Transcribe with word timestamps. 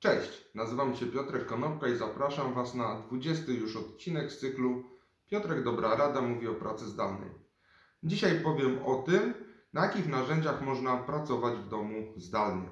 Cześć, 0.00 0.44
nazywam 0.54 0.96
się 0.96 1.06
Piotrek 1.06 1.46
Konopka 1.46 1.88
i 1.88 1.96
zapraszam 1.96 2.54
Was 2.54 2.74
na 2.74 3.00
20 3.00 3.52
już 3.52 3.76
odcinek 3.76 4.32
z 4.32 4.38
cyklu 4.38 4.84
Piotrek 5.30 5.64
Dobra 5.64 5.96
Rada 5.96 6.20
mówi 6.20 6.48
o 6.48 6.54
pracy 6.54 6.86
zdalnej. 6.88 7.30
Dzisiaj 8.02 8.40
powiem 8.40 8.84
o 8.84 9.02
tym, 9.02 9.34
na 9.72 9.84
jakich 9.84 10.08
narzędziach 10.08 10.62
można 10.62 10.96
pracować 10.96 11.58
w 11.58 11.68
domu 11.68 12.14
zdalnie. 12.16 12.70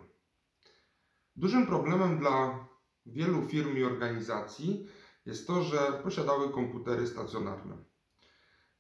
Dużym 1.37 1.67
problemem 1.67 2.19
dla 2.19 2.67
wielu 3.07 3.43
firm 3.43 3.77
i 3.77 3.85
organizacji 3.85 4.87
jest 5.25 5.47
to, 5.47 5.63
że 5.63 6.01
posiadały 6.03 6.51
komputery 6.51 7.07
stacjonarne. 7.07 7.77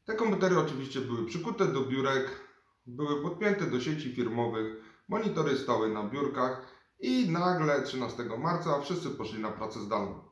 Te 0.04 0.14
komputery 0.14 0.58
oczywiście 0.58 1.00
były 1.00 1.26
przykute 1.26 1.66
do 1.66 1.80
biurek, 1.80 2.40
były 2.86 3.22
podpięte 3.22 3.66
do 3.66 3.80
sieci 3.80 4.14
firmowych, 4.14 4.76
monitory 5.08 5.58
stały 5.58 5.88
na 5.88 6.02
biurkach 6.02 6.75
i 7.00 7.30
nagle 7.30 7.82
13 7.82 8.24
marca 8.38 8.80
wszyscy 8.80 9.10
poszli 9.10 9.42
na 9.42 9.50
pracę 9.50 9.80
zdalną. 9.80 10.24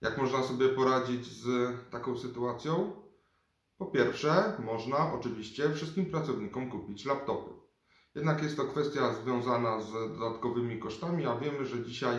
Jak 0.00 0.18
można 0.18 0.42
sobie 0.42 0.68
poradzić 0.68 1.26
z 1.26 1.46
taką 1.90 2.18
sytuacją? 2.18 3.02
Po 3.78 3.86
pierwsze, 3.86 4.56
można 4.58 5.12
oczywiście 5.12 5.70
wszystkim 5.74 6.06
pracownikom 6.06 6.70
kupić 6.70 7.04
laptopy. 7.04 7.50
Jednak 8.14 8.42
jest 8.42 8.56
to 8.56 8.64
kwestia 8.64 9.14
związana 9.14 9.80
z 9.80 9.92
dodatkowymi 9.92 10.78
kosztami, 10.78 11.26
a 11.26 11.36
wiemy, 11.36 11.66
że 11.66 11.84
dzisiaj 11.84 12.16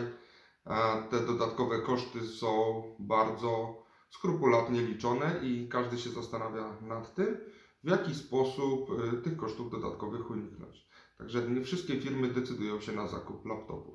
e, 0.66 1.02
te 1.10 1.20
dodatkowe 1.20 1.78
koszty 1.78 2.26
są 2.28 2.82
bardzo 2.98 3.82
skrupulatnie 4.10 4.80
liczone 4.80 5.40
i 5.42 5.68
każdy 5.68 5.98
się 5.98 6.10
zastanawia 6.10 6.76
nad 6.80 7.14
tym, 7.14 7.36
w 7.84 7.90
jaki 7.90 8.14
sposób 8.14 8.90
e, 8.90 9.16
tych 9.16 9.36
kosztów 9.36 9.70
dodatkowych 9.70 10.30
uniknąć. 10.30 10.88
Także 11.22 11.42
nie 11.42 11.60
wszystkie 11.64 12.00
firmy 12.00 12.28
decydują 12.28 12.80
się 12.80 12.92
na 12.92 13.06
zakup 13.06 13.46
laptopów. 13.46 13.94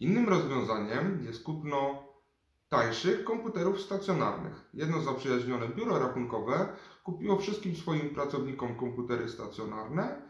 Innym 0.00 0.28
rozwiązaniem 0.28 1.22
jest 1.24 1.44
kupno 1.44 2.04
tańszych 2.68 3.24
komputerów 3.24 3.80
stacjonarnych. 3.80 4.68
Jedno 4.74 5.00
zaprzyjaźnione 5.00 5.68
biuro 5.68 5.98
rachunkowe 5.98 6.66
kupiło 7.02 7.36
wszystkim 7.36 7.76
swoim 7.76 8.14
pracownikom 8.14 8.76
komputery 8.76 9.28
stacjonarne, 9.28 10.22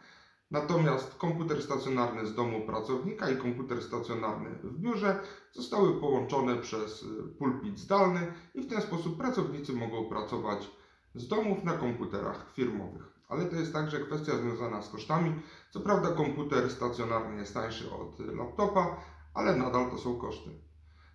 natomiast 0.50 1.14
komputer 1.14 1.62
stacjonarny 1.62 2.26
z 2.26 2.34
domu 2.34 2.66
pracownika 2.66 3.28
i 3.28 3.36
komputer 3.36 3.82
stacjonarny 3.82 4.58
w 4.64 4.78
biurze 4.80 5.22
zostały 5.52 6.00
połączone 6.00 6.56
przez 6.56 7.04
pulpit 7.38 7.78
zdalny 7.78 8.32
i 8.54 8.62
w 8.62 8.66
ten 8.66 8.82
sposób 8.82 9.18
pracownicy 9.18 9.72
mogą 9.72 10.04
pracować 10.04 10.70
z 11.14 11.26
domów 11.26 11.64
na 11.64 11.74
komputerach 11.74 12.52
firmowych. 12.52 13.19
Ale 13.30 13.44
to 13.44 13.56
jest 13.56 13.72
także 13.72 14.00
kwestia 14.00 14.36
związana 14.36 14.82
z 14.82 14.88
kosztami. 14.88 15.42
Co 15.70 15.80
prawda 15.80 16.10
komputer 16.10 16.70
stacjonarny 16.70 17.36
jest 17.36 17.54
tańszy 17.54 17.94
od 17.94 18.18
laptopa, 18.18 18.96
ale 19.34 19.56
nadal 19.56 19.90
to 19.90 19.98
są 19.98 20.18
koszty. 20.18 20.50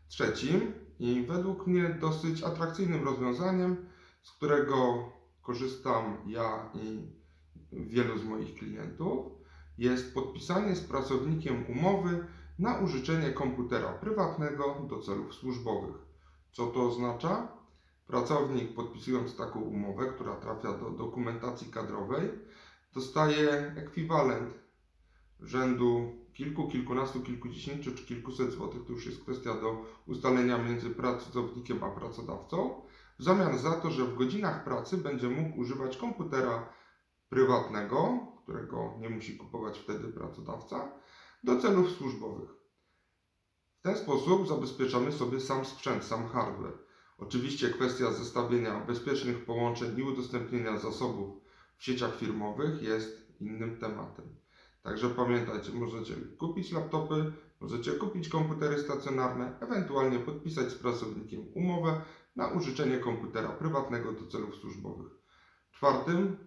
Trzecim 0.07 0.73
i 0.99 1.25
według 1.27 1.67
mnie 1.67 1.89
dosyć 1.89 2.43
atrakcyjnym 2.43 3.05
rozwiązaniem, 3.05 3.85
z 4.23 4.31
którego 4.31 5.09
korzystam 5.41 6.17
ja 6.25 6.69
i 6.73 7.11
wielu 7.71 8.17
z 8.17 8.23
moich 8.23 8.55
klientów, 8.55 9.31
jest 9.77 10.13
podpisanie 10.13 10.75
z 10.75 10.81
pracownikiem 10.81 11.65
umowy 11.69 12.27
na 12.59 12.77
użyczenie 12.79 13.31
komputera 13.31 13.93
prywatnego 13.93 14.85
do 14.89 14.99
celów 14.99 15.33
służbowych. 15.33 15.95
Co 16.51 16.67
to 16.67 16.87
oznacza? 16.87 17.47
Pracownik 18.07 18.75
podpisując 18.75 19.37
taką 19.37 19.59
umowę, 19.59 20.05
która 20.05 20.35
trafia 20.35 20.71
do 20.73 20.89
dokumentacji 20.89 21.71
kadrowej, 21.71 22.29
dostaje 22.93 23.73
ekwiwalent 23.77 24.53
rzędu 25.39 26.15
kilku, 26.33 26.67
kilkunastu, 26.67 27.21
kilkudziesięciu 27.21 27.95
czy 27.95 28.05
kilkuset 28.05 28.51
złotych, 28.51 28.85
to 28.85 28.93
już 28.93 29.05
jest 29.05 29.21
kwestia 29.21 29.53
do 29.53 29.85
ustalenia 30.07 30.57
między 30.57 30.89
pracownikiem 30.89 31.83
a 31.83 31.89
pracodawcą, 31.89 32.81
w 33.19 33.23
zamian 33.23 33.57
za 33.57 33.71
to, 33.71 33.91
że 33.91 34.05
w 34.05 34.15
godzinach 34.15 34.63
pracy 34.63 34.97
będzie 34.97 35.29
mógł 35.29 35.59
używać 35.59 35.97
komputera 35.97 36.69
prywatnego, 37.29 38.19
którego 38.43 38.95
nie 38.99 39.09
musi 39.09 39.37
kupować 39.37 39.79
wtedy 39.79 40.07
pracodawca, 40.07 40.91
do 41.43 41.59
celów 41.59 41.91
służbowych. 41.91 42.49
W 43.79 43.81
ten 43.81 43.97
sposób 43.97 44.47
zabezpieczamy 44.47 45.11
sobie 45.11 45.39
sam 45.39 45.65
sprzęt, 45.65 46.03
sam 46.03 46.27
hardware. 46.27 46.85
Oczywiście 47.17 47.69
kwestia 47.69 48.11
zestawienia 48.11 48.79
bezpiecznych 48.79 49.45
połączeń 49.45 49.99
i 49.99 50.03
udostępnienia 50.03 50.77
zasobów 50.77 51.41
w 51.77 51.83
sieciach 51.83 52.15
firmowych 52.15 52.81
jest 52.81 53.31
innym 53.39 53.77
tematem. 53.79 54.25
Także 54.83 55.09
pamiętajcie, 55.09 55.71
możecie 55.71 56.15
kupić 56.15 56.71
laptopy, 56.71 57.33
możecie 57.61 57.91
kupić 57.91 58.29
komputery 58.29 58.79
stacjonarne, 58.79 59.57
ewentualnie 59.61 60.19
podpisać 60.19 60.71
z 60.71 60.75
pracownikiem 60.75 61.45
umowę 61.53 62.01
na 62.35 62.47
użyczenie 62.47 62.97
komputera 62.97 63.49
prywatnego 63.49 64.11
do 64.11 64.27
celów 64.27 64.55
służbowych. 64.55 65.11
Czwartym, 65.71 66.37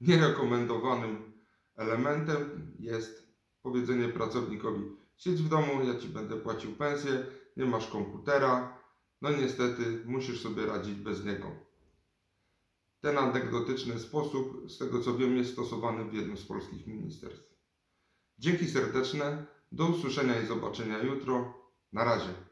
nierekomendowanym 0.00 1.32
elementem 1.76 2.72
jest 2.78 3.26
powiedzenie 3.62 4.08
pracownikowi: 4.08 4.82
siedź 5.16 5.42
w 5.42 5.48
domu, 5.48 5.84
ja 5.84 5.98
ci 5.98 6.08
będę 6.08 6.36
płacił 6.36 6.76
pensję, 6.76 7.26
nie 7.56 7.64
masz 7.64 7.88
komputera, 7.88 8.81
no 9.22 9.30
niestety 9.30 10.02
musisz 10.04 10.40
sobie 10.42 10.66
radzić 10.66 10.94
bez 10.94 11.24
niego. 11.24 11.46
Ten 13.00 13.18
anegdotyczny 13.18 13.98
sposób, 13.98 14.70
z 14.70 14.78
tego 14.78 15.00
co 15.00 15.14
wiem, 15.14 15.36
jest 15.36 15.52
stosowany 15.52 16.04
w 16.04 16.14
jednym 16.14 16.36
z 16.36 16.44
polskich 16.44 16.86
ministerstw. 16.86 17.52
Dzięki 18.38 18.68
serdeczne, 18.68 19.46
do 19.72 19.86
usłyszenia 19.86 20.42
i 20.42 20.46
zobaczenia 20.46 20.98
jutro. 20.98 21.62
Na 21.92 22.04
razie. 22.04 22.51